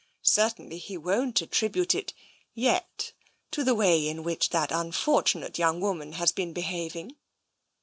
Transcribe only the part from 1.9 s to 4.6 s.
it— yet— to the way in which